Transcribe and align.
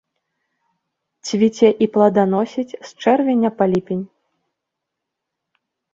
Цвіце 1.27 1.69
і 1.85 1.89
плоданасіць 1.97 2.67
з 2.71 2.87
чэрвеня 3.01 3.49
па 3.61 3.65
ліпень. 3.75 4.03